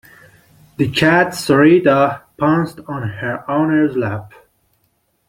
[0.77, 4.33] The cat Sarita pounced on her owner's lap.